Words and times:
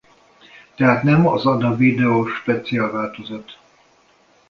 Tehát 0.75 1.03
nem 1.03 1.27
az 1.27 1.45
Ada 1.45 1.75
Video 1.75 2.25
Special 2.25 2.91
változat. 2.91 3.57